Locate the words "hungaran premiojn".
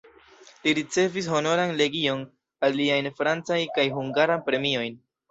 3.99-4.97